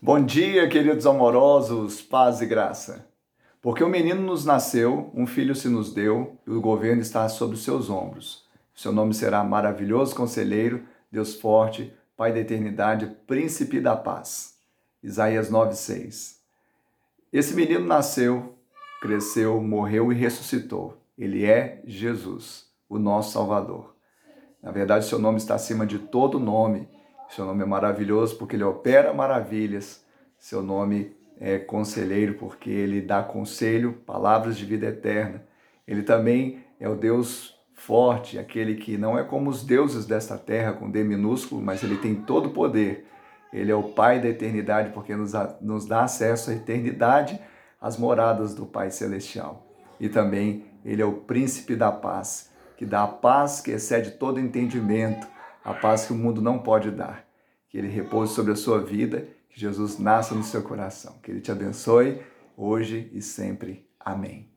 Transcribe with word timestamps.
Bom 0.00 0.22
dia, 0.22 0.68
queridos 0.68 1.06
amorosos, 1.06 2.02
paz 2.02 2.42
e 2.42 2.46
graça. 2.46 3.08
Porque 3.62 3.82
um 3.82 3.88
menino 3.88 4.20
nos 4.20 4.44
nasceu, 4.44 5.10
um 5.14 5.26
filho 5.26 5.54
se 5.54 5.70
nos 5.70 5.90
deu, 5.90 6.36
e 6.46 6.50
o 6.50 6.60
governo 6.60 7.00
está 7.00 7.26
sobre 7.30 7.56
os 7.56 7.64
seus 7.64 7.88
ombros. 7.88 8.44
Seu 8.74 8.92
nome 8.92 9.14
será 9.14 9.42
maravilhoso 9.42 10.14
conselheiro, 10.14 10.84
Deus 11.10 11.34
forte, 11.34 11.94
Pai 12.14 12.30
da 12.30 12.40
eternidade, 12.40 13.06
príncipe 13.26 13.80
da 13.80 13.96
paz. 13.96 14.58
Isaías 15.02 15.50
9:6. 15.50 16.40
Esse 17.32 17.54
menino 17.54 17.86
nasceu, 17.86 18.54
cresceu, 19.00 19.60
morreu 19.62 20.12
e 20.12 20.14
ressuscitou. 20.14 20.98
Ele 21.16 21.46
é 21.46 21.82
Jesus, 21.86 22.66
o 22.86 22.98
nosso 22.98 23.32
Salvador. 23.32 23.94
Na 24.62 24.70
verdade, 24.70 25.06
seu 25.06 25.18
nome 25.18 25.38
está 25.38 25.54
acima 25.54 25.86
de 25.86 25.98
todo 25.98 26.38
nome 26.38 26.86
seu 27.28 27.44
nome 27.44 27.62
é 27.62 27.66
maravilhoso 27.66 28.36
porque 28.36 28.56
ele 28.56 28.64
opera 28.64 29.12
maravilhas. 29.12 30.04
Seu 30.38 30.62
nome 30.62 31.16
é 31.40 31.58
conselheiro 31.58 32.34
porque 32.34 32.70
ele 32.70 33.00
dá 33.00 33.22
conselho, 33.22 33.92
palavras 34.06 34.56
de 34.56 34.64
vida 34.64 34.86
eterna. 34.86 35.42
Ele 35.86 36.02
também 36.02 36.64
é 36.80 36.88
o 36.88 36.94
Deus 36.94 37.56
forte, 37.74 38.38
aquele 38.38 38.76
que 38.76 38.96
não 38.96 39.18
é 39.18 39.22
como 39.22 39.50
os 39.50 39.62
deuses 39.62 40.06
desta 40.06 40.38
terra 40.38 40.72
com 40.72 40.90
D 40.90 41.04
minúsculo, 41.04 41.60
mas 41.60 41.82
ele 41.82 41.98
tem 41.98 42.14
todo 42.14 42.46
o 42.46 42.52
poder. 42.52 43.06
Ele 43.52 43.70
é 43.70 43.74
o 43.74 43.82
Pai 43.82 44.20
da 44.20 44.28
eternidade 44.28 44.90
porque 44.90 45.14
nos, 45.14 45.32
nos 45.60 45.86
dá 45.86 46.04
acesso 46.04 46.50
à 46.50 46.54
eternidade, 46.54 47.38
às 47.80 47.96
moradas 47.98 48.54
do 48.54 48.66
Pai 48.66 48.90
Celestial. 48.90 49.66
E 50.00 50.08
também 50.08 50.64
ele 50.84 51.02
é 51.02 51.04
o 51.04 51.12
príncipe 51.12 51.76
da 51.76 51.92
paz, 51.92 52.50
que 52.76 52.86
dá 52.86 53.04
a 53.04 53.08
paz 53.08 53.60
que 53.60 53.70
excede 53.70 54.12
todo 54.12 54.40
entendimento, 54.40 55.26
a 55.66 55.74
paz 55.74 56.06
que 56.06 56.12
o 56.12 56.16
mundo 56.16 56.40
não 56.40 56.60
pode 56.60 56.92
dar. 56.92 57.26
Que 57.68 57.76
ele 57.76 57.88
repouse 57.88 58.32
sobre 58.32 58.52
a 58.52 58.56
sua 58.56 58.80
vida, 58.80 59.26
que 59.50 59.58
Jesus 59.58 59.98
nasça 59.98 60.32
no 60.32 60.44
seu 60.44 60.62
coração. 60.62 61.18
Que 61.20 61.32
ele 61.32 61.40
te 61.40 61.50
abençoe 61.50 62.22
hoje 62.56 63.10
e 63.12 63.20
sempre. 63.20 63.84
Amém. 63.98 64.55